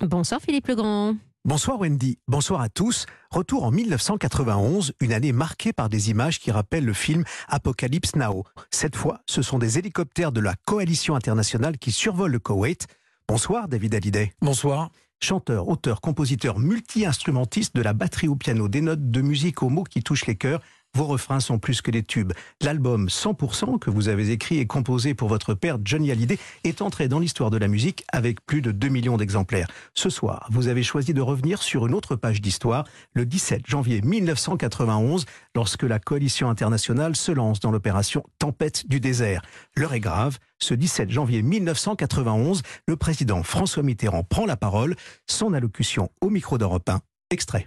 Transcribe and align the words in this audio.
Bonsoir 0.00 0.40
Philippe 0.40 0.68
Legrand. 0.68 1.14
Bonsoir 1.44 1.78
Wendy, 1.78 2.18
bonsoir 2.26 2.62
à 2.62 2.70
tous. 2.70 3.04
Retour 3.30 3.64
en 3.64 3.70
1991, 3.70 4.94
une 5.00 5.12
année 5.12 5.32
marquée 5.32 5.74
par 5.74 5.90
des 5.90 6.08
images 6.08 6.40
qui 6.40 6.50
rappellent 6.50 6.86
le 6.86 6.94
film 6.94 7.22
Apocalypse 7.48 8.16
Now. 8.16 8.44
Cette 8.70 8.96
fois, 8.96 9.20
ce 9.26 9.42
sont 9.42 9.58
des 9.58 9.78
hélicoptères 9.78 10.32
de 10.32 10.40
la 10.40 10.54
coalition 10.66 11.16
internationale 11.16 11.76
qui 11.76 11.92
survolent 11.92 12.32
le 12.32 12.38
Koweït. 12.38 12.86
Bonsoir 13.28 13.68
David 13.68 13.94
Hallyday. 13.94 14.32
Bonsoir. 14.40 14.90
Chanteur, 15.22 15.68
auteur, 15.68 16.00
compositeur, 16.00 16.58
multi-instrumentiste 16.58 17.76
de 17.76 17.82
la 17.82 17.92
batterie 17.92 18.28
au 18.28 18.36
piano, 18.36 18.68
des 18.68 18.80
notes 18.80 19.10
de 19.10 19.20
musique 19.20 19.62
aux 19.62 19.68
mots 19.68 19.84
qui 19.84 20.02
touchent 20.02 20.24
les 20.24 20.36
cœurs, 20.36 20.62
vos 20.94 21.04
refrains 21.04 21.40
sont 21.40 21.58
plus 21.58 21.82
que 21.82 21.90
des 21.90 22.02
tubes. 22.02 22.32
L'album 22.60 23.06
100% 23.06 23.78
que 23.78 23.90
vous 23.90 24.08
avez 24.08 24.30
écrit 24.30 24.58
et 24.58 24.66
composé 24.66 25.14
pour 25.14 25.28
votre 25.28 25.54
père 25.54 25.78
Johnny 25.84 26.10
Hallyday 26.10 26.38
est 26.64 26.82
entré 26.82 27.06
dans 27.06 27.20
l'histoire 27.20 27.50
de 27.50 27.58
la 27.58 27.68
musique 27.68 28.04
avec 28.12 28.44
plus 28.44 28.60
de 28.60 28.72
2 28.72 28.88
millions 28.88 29.16
d'exemplaires. 29.16 29.68
Ce 29.94 30.10
soir, 30.10 30.48
vous 30.50 30.68
avez 30.68 30.82
choisi 30.82 31.14
de 31.14 31.20
revenir 31.20 31.62
sur 31.62 31.86
une 31.86 31.94
autre 31.94 32.16
page 32.16 32.40
d'histoire, 32.40 32.84
le 33.14 33.24
17 33.24 33.66
janvier 33.66 34.02
1991, 34.02 35.26
lorsque 35.54 35.84
la 35.84 36.00
coalition 36.00 36.50
internationale 36.50 37.14
se 37.14 37.32
lance 37.32 37.60
dans 37.60 37.70
l'opération 37.70 38.24
Tempête 38.38 38.88
du 38.88 38.98
désert. 39.00 39.42
L'heure 39.76 39.94
est 39.94 40.00
grave. 40.00 40.38
Ce 40.58 40.74
17 40.74 41.10
janvier 41.10 41.42
1991, 41.42 42.62
le 42.86 42.96
président 42.96 43.42
François 43.42 43.82
Mitterrand 43.82 44.24
prend 44.24 44.44
la 44.44 44.56
parole. 44.56 44.96
Son 45.26 45.54
allocution 45.54 46.10
au 46.20 46.30
micro 46.30 46.58
d'Europe 46.58 46.88
1. 46.88 47.00
Extrait. 47.30 47.64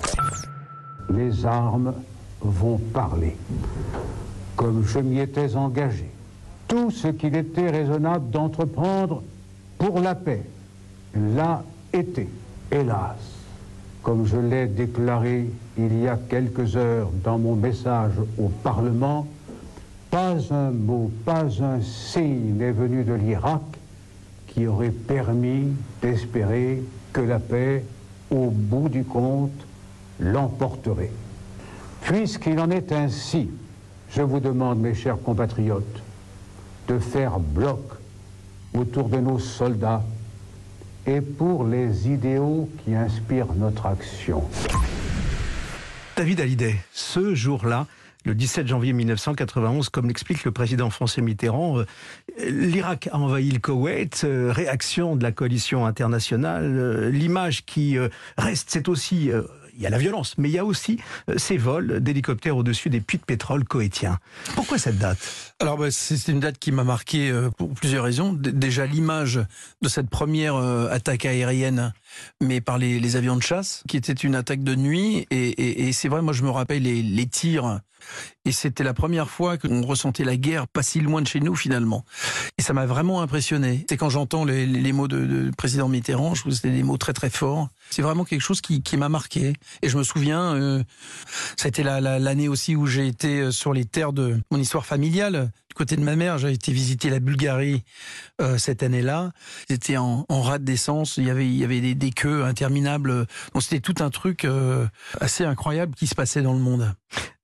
Les 1.09 1.45
armes 1.45 1.93
vont 2.43 2.77
parler, 2.77 3.35
comme 4.55 4.85
je 4.85 4.99
m'y 4.99 5.19
étais 5.19 5.55
engagé. 5.55 6.09
Tout 6.67 6.91
ce 6.91 7.07
qu'il 7.07 7.35
était 7.35 7.69
raisonnable 7.69 8.29
d'entreprendre 8.29 9.23
pour 9.77 9.99
la 9.99 10.15
paix 10.15 10.43
l'a 11.15 11.63
été, 11.91 12.29
hélas. 12.71 13.17
Comme 14.01 14.25
je 14.25 14.37
l'ai 14.37 14.65
déclaré 14.67 15.49
il 15.77 16.01
y 16.01 16.07
a 16.07 16.17
quelques 16.17 16.75
heures 16.75 17.09
dans 17.23 17.37
mon 17.37 17.55
message 17.55 18.13
au 18.37 18.49
Parlement, 18.49 19.25
pas 20.11 20.35
un 20.51 20.71
mot, 20.71 21.09
pas 21.25 21.45
un 21.61 21.81
signe 21.81 22.57
n'est 22.57 22.71
venu 22.71 23.03
de 23.03 23.13
l'Irak 23.13 23.61
qui 24.47 24.67
aurait 24.67 24.91
permis 24.91 25.69
d'espérer 26.01 26.83
que 27.11 27.21
la 27.21 27.39
paix, 27.39 27.83
au 28.29 28.49
bout 28.49 28.89
du 28.89 29.03
compte, 29.03 29.51
l'emporterait. 30.19 31.11
Puisqu'il 32.03 32.59
en 32.59 32.69
est 32.69 32.91
ainsi, 32.91 33.49
je 34.09 34.21
vous 34.21 34.41
demande, 34.41 34.79
mes 34.79 34.93
chers 34.93 35.21
compatriotes, 35.21 36.03
de 36.87 36.99
faire 36.99 37.39
bloc 37.39 37.79
autour 38.73 39.07
de 39.07 39.17
nos 39.17 39.39
soldats 39.39 40.03
et 41.07 41.21
pour 41.21 41.65
les 41.65 42.09
idéaux 42.09 42.69
qui 42.83 42.93
inspirent 42.93 43.53
notre 43.55 43.85
action. 43.85 44.43
David 46.17 46.41
Hallyday, 46.41 46.75
ce 46.91 47.33
jour-là, 47.35 47.87
le 48.25 48.35
17 48.35 48.67
janvier 48.67 48.93
1991, 48.93 49.89
comme 49.89 50.07
l'explique 50.07 50.43
le 50.43 50.51
président 50.51 50.89
François 50.89 51.23
Mitterrand, 51.23 51.79
euh, 51.79 51.85
l'Irak 52.49 53.09
a 53.11 53.17
envahi 53.17 53.51
le 53.51 53.59
Koweït, 53.59 54.23
euh, 54.23 54.51
réaction 54.51 55.15
de 55.15 55.23
la 55.23 55.31
coalition 55.31 55.85
internationale, 55.85 56.63
euh, 56.63 57.09
l'image 57.09 57.65
qui 57.65 57.97
reste, 58.37 58.69
c'est 58.69 58.87
aussi 58.87 59.31
il 59.75 59.81
y 59.81 59.87
a 59.87 59.89
la 59.89 59.97
violence, 59.97 60.35
mais 60.37 60.49
il 60.49 60.53
y 60.53 60.59
a 60.59 60.65
aussi 60.65 60.99
euh, 61.29 61.37
ces 61.37 61.57
vols 61.57 61.99
d'hélicoptères 61.99 62.57
au-dessus 62.57 62.89
des 62.89 63.01
puits 63.01 63.17
de 63.17 63.23
pétrole 63.23 63.63
coétiens. 63.63 64.19
Pourquoi 64.55 64.77
cette 64.77 64.97
date? 64.97 65.17
Alors, 65.59 65.77
bah, 65.77 65.91
c'est 65.91 66.27
une 66.31 66.39
date 66.39 66.57
qui 66.57 66.71
m'a 66.71 66.83
marqué 66.83 67.29
euh, 67.29 67.49
pour 67.49 67.73
plusieurs 67.73 68.03
raisons. 68.03 68.33
déjà, 68.33 68.85
l'image 68.85 69.39
de 69.81 69.89
cette 69.89 70.09
première 70.09 70.55
euh, 70.55 70.89
attaque 70.91 71.25
aérienne, 71.25 71.93
mais 72.41 72.61
par 72.61 72.77
les, 72.77 73.15
avions 73.15 73.35
de 73.35 73.43
chasse, 73.43 73.83
qui 73.87 73.97
était 73.97 74.13
une 74.13 74.35
attaque 74.35 74.63
de 74.63 74.75
nuit. 74.75 75.27
Et, 75.29 75.91
c'est 75.93 76.07
vrai, 76.07 76.21
moi, 76.21 76.33
je 76.33 76.43
me 76.43 76.49
rappelle 76.49 76.83
les, 76.83 77.03
les 77.03 77.27
tirs 77.27 77.79
et 78.45 78.51
c'était 78.51 78.83
la 78.83 78.93
première 78.93 79.29
fois 79.29 79.57
qu'on 79.57 79.81
ressentait 79.83 80.25
la 80.25 80.35
guerre 80.35 80.67
pas 80.67 80.83
si 80.83 80.99
loin 80.99 81.21
de 81.21 81.27
chez 81.27 81.39
nous 81.39 81.55
finalement. 81.55 82.03
Et 82.57 82.61
ça 82.61 82.73
m'a 82.73 82.85
vraiment 82.85 83.21
impressionné. 83.21 83.85
C'est 83.89 83.95
quand 83.95 84.09
j'entends 84.09 84.43
les, 84.43 84.91
mots 84.91 85.07
de, 85.07 85.49
président 85.57 85.87
Mitterrand, 85.87 86.35
je 86.35 86.41
trouve 86.41 86.51
que 86.51 86.55
c'était 86.57 86.71
des 86.71 86.83
mots 86.83 86.97
très 86.97 87.13
très 87.13 87.29
forts. 87.29 87.69
C'est 87.89 88.01
vraiment 88.01 88.25
quelque 88.25 88.41
chose 88.41 88.59
qui, 88.61 88.81
m'a 88.97 89.09
marqué. 89.09 89.53
Et 89.81 89.89
je 89.89 89.97
me 89.97 90.03
souviens, 90.03 90.55
euh, 90.55 90.83
été 91.63 91.83
l'année 91.83 92.49
aussi 92.49 92.75
où 92.75 92.85
j'ai 92.85 93.07
été 93.07 93.39
euh, 93.39 93.51
sur 93.51 93.73
les 93.73 93.85
terres 93.85 94.13
de 94.13 94.39
mon 94.51 94.57
histoire 94.57 94.85
familiale. 94.85 95.51
Du 95.69 95.75
côté 95.75 95.95
de 95.95 96.01
ma 96.01 96.15
mère, 96.15 96.37
j'ai 96.37 96.51
été 96.51 96.71
visiter 96.71 97.09
la 97.09 97.19
Bulgarie 97.19 97.83
euh, 98.41 98.57
cette 98.57 98.83
année-là. 98.83 99.31
C'était 99.69 99.97
en, 99.97 100.25
en 100.27 100.41
rade 100.41 100.63
d'essence. 100.65 101.15
Il 101.17 101.25
y 101.25 101.29
avait, 101.29 101.47
il 101.47 101.55
y 101.55 101.63
avait 101.63 101.95
des, 101.95 102.11
queues 102.11 102.43
interminables. 102.43 103.25
Donc 103.53 103.63
c'était 103.63 103.79
tout 103.79 104.03
un 104.03 104.09
truc 104.09 104.45
assez 105.19 105.45
incroyable 105.45 105.95
qui 105.95 106.07
se 106.07 106.13
passait 106.13 106.41
dans 106.41 106.53
le 106.53 106.59
monde. 106.59 106.93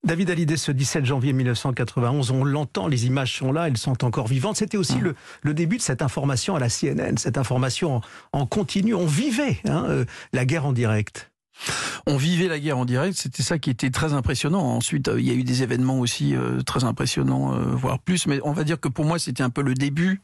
David 0.05 0.29
Hallyday, 0.29 0.55
ce 0.55 0.71
17 0.71 1.03
janvier 1.03 1.33
1991, 1.33 2.31
on 2.31 2.45
l'entend, 2.45 2.87
les 2.87 3.05
images 3.05 3.37
sont 3.37 3.51
là, 3.51 3.67
elles 3.67 3.77
sont 3.77 4.05
encore 4.05 4.27
vivantes. 4.27 4.55
C'était 4.55 4.77
aussi 4.77 4.95
mm. 4.95 5.13
le, 5.43 5.53
début 5.53 5.75
de 5.75 5.81
cette 5.81 6.01
information 6.01 6.55
à 6.55 6.59
la 6.59 6.69
CNN, 6.69 7.17
cette 7.17 7.37
information 7.37 7.99
en, 8.31 8.45
continu. 8.45 8.93
On 8.93 9.05
vivait 9.05 9.59
hein, 9.65 9.85
euh, 9.89 10.05
la 10.31 10.45
guerre 10.45 10.65
en 10.65 10.71
direct. 10.71 11.31
On 12.07 12.15
vivait 12.15 12.47
la 12.47 12.59
guerre 12.59 12.77
en 12.77 12.85
direct, 12.85 13.17
c'était 13.17 13.43
ça 13.43 13.59
qui 13.59 13.69
était 13.69 13.89
très 13.89 14.13
impressionnant. 14.13 14.61
Ensuite, 14.61 15.09
euh, 15.09 15.19
il 15.19 15.27
y 15.27 15.31
a 15.31 15.33
eu 15.33 15.43
des 15.43 15.63
événements 15.63 15.99
aussi 15.99 16.33
euh, 16.33 16.61
très 16.61 16.85
impressionnants, 16.85 17.59
voire 17.75 17.99
plus. 17.99 18.25
Mais 18.25 18.39
on 18.45 18.53
va 18.53 18.63
dire 18.63 18.79
que 18.79 18.87
pour 18.87 19.03
moi, 19.03 19.19
c'était 19.19 19.43
un 19.43 19.49
peu 19.49 19.61
le 19.61 19.73
début. 19.73 20.21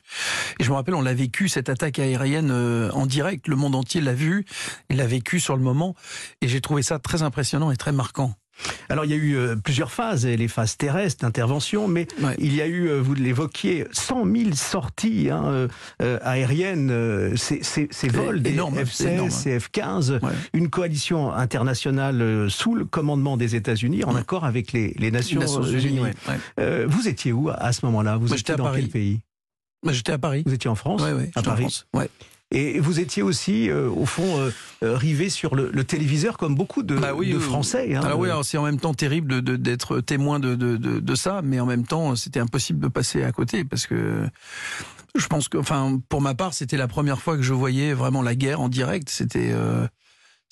Et 0.58 0.64
je 0.64 0.70
me 0.70 0.76
rappelle, 0.76 0.96
on 0.96 1.02
l'a 1.02 1.14
vécu, 1.14 1.50
cette 1.50 1.68
attaque 1.68 2.00
aérienne 2.00 2.50
en 2.94 3.06
direct. 3.06 3.50
Le 3.50 3.58
monde 3.58 3.76
entier 3.76 4.00
l'a 4.00 4.14
vu, 4.14 4.46
il 4.90 4.96
l'a 4.96 5.06
vécu 5.06 5.42
sur 5.42 5.58
le 5.58 5.62
moment. 5.62 5.96
Et 6.42 6.48
j'ai 6.48 6.62
trouvé 6.62 6.82
ça 6.82 6.98
très 6.98 7.24
impressionnant 7.24 7.72
et 7.72 7.76
très 7.76 7.92
marquant. 7.92 8.36
Alors 8.90 9.06
il 9.06 9.12
y 9.12 9.14
a 9.14 9.18
eu 9.18 9.36
euh, 9.36 9.56
plusieurs 9.56 9.92
phases, 9.92 10.26
les 10.26 10.48
phases 10.48 10.78
terrestres 10.78 11.26
d'intervention, 11.26 11.88
mais 11.88 12.08
il 12.38 12.56
y 12.56 12.62
a 12.62 12.68
eu, 12.68 12.88
euh, 12.88 13.02
vous 13.02 13.14
l'évoquiez, 13.14 13.86
100 13.92 14.26
000 14.26 14.54
sorties 14.54 15.30
hein, 15.30 15.68
euh, 16.02 16.20
aériennes, 16.22 17.36
ces, 17.36 18.08
vols 18.08 18.42
des 18.42 18.52
F-16, 18.52 19.60
F-15, 19.60 20.20
une 20.54 20.70
coalition 20.70 21.32
internationale 21.32 22.50
sous 22.50 22.76
le 22.76 22.86
commandement 22.86 23.38
des 23.38 23.56
États-Unis, 23.56 24.04
en 24.04 24.16
accord 24.16 24.46
avec 24.46 24.72
les, 24.72 24.94
Nations, 25.12 25.42
Unies. 25.62 26.02
vous 26.88 27.08
étiez 27.08 27.32
où 27.32 27.50
à 27.50 27.72
ce 27.72 27.86
moment-là? 27.86 28.18
Vous 28.18 28.34
étiez 28.34 28.56
dans 28.56 28.72
quel 28.74 28.90
pays? 28.90 29.22
J'étais 29.88 30.14
à 30.14 30.18
Paris. 30.18 30.44
Vous 30.46 30.54
étiez 30.54 30.70
en 30.70 30.76
France? 30.76 31.04
À 31.36 31.42
Paris. 31.42 31.64
France. 31.64 31.88
Et 32.52 32.80
vous 32.80 33.00
étiez 33.00 33.24
aussi, 33.24 33.70
euh, 33.70 33.90
au 33.90 34.06
fond, 34.06 34.40
euh, 34.40 34.52
euh, 34.84 34.96
rivé 34.96 35.30
sur 35.30 35.56
le, 35.56 35.84
téléviseur, 35.84 36.38
comme 36.38 36.56
beaucoup 36.56 36.84
de, 36.84 36.96
bah 36.96 37.14
Français. 37.40 37.96
Hein, 37.96 38.02
alors 38.04 38.20
oui, 38.20 38.30
c'est 38.44 38.58
en 38.58 38.64
même 38.64 38.80
temps 38.80 38.94
terrible 38.94 39.42
d'être 39.42 40.00
témoin 40.00 40.40
de, 40.40 40.56
de, 40.56 41.16
ça, 41.16 41.42
mais 41.44 41.60
en 41.60 41.66
même 41.66 41.86
temps, 41.86 42.16
c'était 42.16 42.40
impossible 42.40 42.80
de 42.80 42.88
passer 42.88 43.24
à 43.24 43.32
côté, 43.32 43.64
parce 43.64 43.88
que 43.88 44.28
je 45.16 45.28
pense 45.28 45.50
que, 45.50 45.58
enfin, 45.58 46.00
pour 46.08 46.22
ma 46.22 46.36
part, 46.36 46.54
c'était 46.54 46.78
la 46.78 46.88
première 46.88 47.20
fois 47.20 47.36
que 47.36 47.42
je 47.42 47.54
voyais 47.54 47.94
vraiment 47.94 48.22
la 48.22 48.36
guerre 48.36 48.62
en 48.62 48.70
direct. 48.70 49.10
C'était 49.10 49.52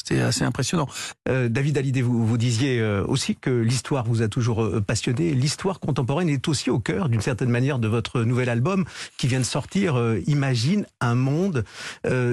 c'était 0.03 0.21
assez 0.21 0.43
impressionnant. 0.43 0.87
Euh, 1.29 1.47
David 1.47 1.77
Hallyday, 1.77 2.01
vous, 2.01 2.37
disiez 2.37 2.79
euh, 2.79 3.05
aussi 3.07 3.35
que 3.35 3.49
l'histoire 3.49 4.05
vous 4.05 4.21
a 4.21 4.27
toujours 4.27 4.63
euh, 4.63 4.81
passionné. 4.81 5.33
L'histoire 5.33 5.79
contemporaine 5.79 6.29
est 6.29 6.47
aussi 6.47 6.69
au 6.69 6.79
cœur, 6.79 7.07
d'une 7.07 7.21
certaine 7.21 7.49
manière, 7.49 7.79
de 7.79 7.87
votre 7.87 8.23
nouvel 8.23 8.49
album 8.49 8.85
qui 9.17 9.27
vient 9.27 9.39
de 9.39 9.45
sortir, 9.45 9.93
Imagine 10.27 10.85
un 10.99 11.15
monde. 11.15 11.63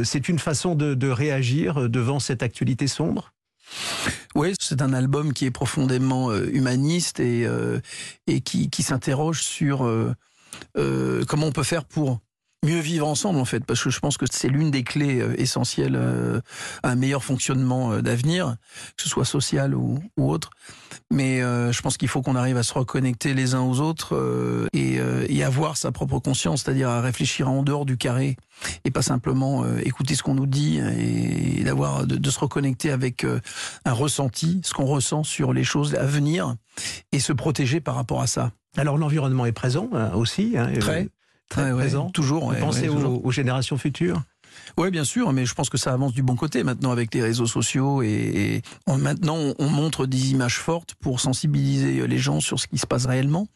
C'est 0.04 0.28
une 0.28 0.38
façon 0.38 0.75
de, 0.75 1.09
réagir 1.09 1.88
devant 1.88 2.19
cette 2.19 2.43
actualité 2.43 2.87
sombre? 2.87 3.32
Oui, 4.34 4.54
c'est 4.59 4.82
un 4.82 4.93
album 4.93 5.32
qui 5.32 5.47
est 5.47 5.50
profondément 5.50 6.34
humaniste 6.34 7.20
et, 7.20 7.47
qui 8.44 8.82
s'interroge 8.82 9.43
sur 9.43 9.78
comment 10.75 11.47
on 11.47 11.53
peut 11.53 11.62
faire 11.62 11.84
pour 11.84 12.20
mieux 12.62 12.81
vivre 12.81 13.06
ensemble 13.06 13.38
en 13.38 13.44
fait, 13.44 13.65
parce 13.65 13.82
que 13.82 13.91
je 13.91 14.00
pense 14.00 14.19
que 14.19 14.26
c'est 14.31 14.48
l'une 14.48 14.71
des 14.71 14.82
clés 14.82 15.21
euh, 15.21 15.41
essentielles 15.41 15.97
euh, 15.97 16.41
à 16.82 16.91
un 16.91 16.94
meilleur 16.94 17.25
fonctionnement 17.25 17.93
euh, 17.93 18.02
d'avenir, 18.02 18.56
que 18.96 19.02
ce 19.02 19.08
soit 19.08 19.25
social 19.25 19.75
ou, 19.75 20.00
autre. 20.19 20.50
Mais 21.11 21.40
je 21.40 21.81
pense 21.81 21.96
qu'il 21.96 22.06
faut 22.06 22.23
qu'on 22.23 22.37
arrive 22.37 22.56
à 22.56 22.62
se 22.62 22.73
reconnecter 22.73 23.35
les 23.35 23.55
uns 23.55 23.62
aux 23.62 23.81
autres 23.81 24.69
et, 24.73 25.00
et, 25.29 25.43
avoir 25.43 25.76
sa 25.76 25.90
propre 25.90 26.20
conscience, 26.20 26.62
c'est-à-dire 26.62 26.88
à 26.88 27.00
réfléchir 27.00 27.49
en 27.49 27.64
dehors 27.64 27.85
du 27.85 27.96
carré 27.96 28.37
et 28.85 28.93
pas 28.93 29.02
simplement 29.02 29.64
écouter 29.79 30.14
ce 30.14 30.23
qu'on 30.23 30.35
nous 30.35 30.46
dit 30.46 30.79
et, 30.79 31.64
d'avoir 31.64 32.06
de, 32.06 32.17
de, 32.17 32.31
se 32.31 32.38
reconnecter 32.38 32.93
avec 32.93 33.25
un 33.85 33.93
ressenti, 33.93 34.61
ce 34.62 34.73
qu'on 34.73 34.87
ressent 34.87 35.25
sur 35.25 35.52
les 35.52 35.64
choses 35.64 35.96
à 35.96 36.05
venir 36.05 36.55
et 37.11 37.19
se 37.19 37.32
protéger 37.32 37.81
par 37.81 37.96
rapport 37.96 38.20
à 38.20 38.29
ça. 38.29 38.52
Alors 38.76 38.96
l'environnement 38.96 39.46
est 39.46 39.52
présent 39.52 39.88
aussi. 40.14 40.55
Hein, 40.56 40.70
Très 40.79 41.08
très 41.50 41.73
présent. 41.73 42.08
Toujours. 42.11 42.55
Pensez 42.58 42.88
aux, 42.88 43.31
générations 43.31 43.76
futures? 43.76 44.23
Oui, 44.76 44.91
bien 44.91 45.05
sûr, 45.05 45.32
mais 45.32 45.47
je 45.47 45.55
pense 45.55 45.69
que 45.69 45.79
ça 45.79 45.93
avance 45.93 46.12
du 46.12 46.23
bon 46.23 46.37
côté 46.37 46.64
maintenant 46.64 46.91
avec 46.91 47.14
les 47.14 47.23
réseaux 47.23 47.47
sociaux 47.47 48.02
et, 48.02 48.62
maintenant 48.87 49.37
on, 49.58 49.69
montre 49.69 50.06
des 50.06 50.31
images 50.31 50.58
fortes 50.58 50.94
pour 51.00 51.20
sensibiliser 51.20 52.06
les 52.06 52.19
gens 52.19 52.41
sur 52.41 52.58
ce 52.58 52.67
qui 52.67 52.79
se 52.79 52.87
passe 52.87 53.06
réellement. 53.06 53.47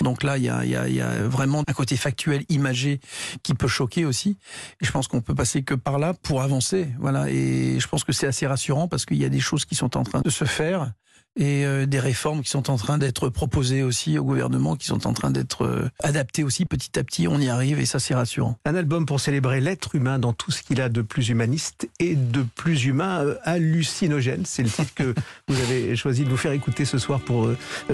Donc 0.00 0.22
là, 0.22 0.36
il 0.36 0.44
y 0.44 0.48
a, 0.48 1.28
vraiment 1.28 1.62
un 1.66 1.72
côté 1.72 1.96
factuel, 1.96 2.44
imagé 2.48 3.00
qui 3.42 3.54
peut 3.54 3.68
choquer 3.68 4.04
aussi. 4.04 4.36
Et 4.80 4.84
je 4.84 4.90
pense 4.90 5.08
qu'on 5.08 5.20
peut 5.20 5.34
passer 5.34 5.62
que 5.62 5.74
par 5.74 5.98
là 5.98 6.14
pour 6.14 6.42
avancer. 6.42 6.88
Voilà. 6.98 7.30
Et 7.30 7.78
je 7.78 7.88
pense 7.88 8.04
que 8.04 8.12
c'est 8.12 8.26
assez 8.26 8.46
rassurant 8.46 8.88
parce 8.88 9.06
qu'il 9.06 9.18
y 9.18 9.24
a 9.24 9.30
des 9.30 9.40
choses 9.40 9.64
qui 9.64 9.74
sont 9.74 9.96
en 9.96 10.02
train 10.02 10.20
de 10.20 10.30
se 10.30 10.44
faire 10.44 10.92
et 11.36 11.64
euh, 11.64 11.86
des 11.86 11.98
réformes 11.98 12.42
qui 12.42 12.50
sont 12.50 12.70
en 12.70 12.76
train 12.76 12.98
d'être 12.98 13.28
proposées 13.28 13.82
aussi 13.82 14.18
au 14.18 14.24
gouvernement, 14.24 14.76
qui 14.76 14.86
sont 14.86 15.06
en 15.06 15.12
train 15.12 15.30
d'être 15.30 15.64
euh, 15.64 15.88
adaptées 16.02 16.44
aussi 16.44 16.64
petit 16.64 16.98
à 16.98 17.04
petit. 17.04 17.26
On 17.26 17.40
y 17.40 17.48
arrive 17.48 17.80
et 17.80 17.86
ça 17.86 17.98
c'est 17.98 18.14
rassurant. 18.14 18.56
Un 18.64 18.74
album 18.76 19.04
pour 19.04 19.20
célébrer 19.20 19.60
l'être 19.60 19.94
humain 19.94 20.18
dans 20.18 20.32
tout 20.32 20.52
ce 20.52 20.62
qu'il 20.62 20.80
a 20.80 20.88
de 20.88 21.02
plus 21.02 21.30
humaniste 21.30 21.88
et 21.98 22.14
de 22.14 22.44
plus 22.54 22.84
humain 22.84 23.24
euh, 23.24 23.36
hallucinogène. 23.42 24.44
C'est 24.46 24.62
le 24.62 24.70
titre 24.70 24.94
que 24.94 25.14
vous 25.48 25.60
avez 25.60 25.96
choisi 25.96 26.24
de 26.24 26.28
vous 26.28 26.36
faire 26.36 26.52
écouter 26.52 26.84
ce 26.84 26.98
soir 26.98 27.20
pour 27.20 27.48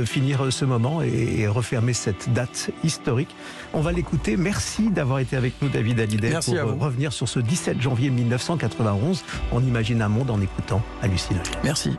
finir 0.04 0.52
ce 0.52 0.64
moment 0.64 1.02
et, 1.02 1.46
refermer 1.46 1.92
cette 1.94 2.32
date 2.32 2.70
historique. 2.84 3.34
On 3.72 3.80
va 3.80 3.92
l'écouter. 3.92 4.36
Merci 4.36 4.90
d'avoir 4.90 5.18
été 5.18 5.36
avec 5.36 5.54
nous, 5.62 5.68
David 5.68 6.00
Hallyday, 6.00 6.38
pour 6.44 6.54
revenir 6.78 7.12
sur 7.12 7.28
ce 7.28 7.40
17 7.40 7.80
janvier 7.80 8.10
1991. 8.10 9.24
On 9.52 9.62
imagine 9.62 10.02
un 10.02 10.08
monde 10.08 10.30
en 10.30 10.40
écoutant 10.40 10.82
hallucinogène. 11.02 11.54
Merci. 11.64 11.96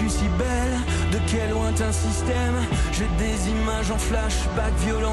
Venais-tu 0.00 0.08
si 0.08 0.28
belle. 0.38 0.78
De 1.12 1.18
quel 1.26 1.50
lointain 1.50 1.92
système? 1.92 2.54
J'ai 2.92 3.08
des 3.18 3.50
images 3.50 3.90
en 3.90 3.98
flashback 3.98 4.72
violent 4.84 5.08